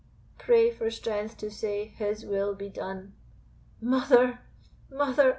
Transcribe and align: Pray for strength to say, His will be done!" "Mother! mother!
Pray 0.39 0.71
for 0.71 0.89
strength 0.89 1.37
to 1.37 1.51
say, 1.51 1.85
His 1.85 2.25
will 2.25 2.55
be 2.55 2.69
done!" 2.69 3.13
"Mother! 3.79 4.39
mother! 4.89 5.29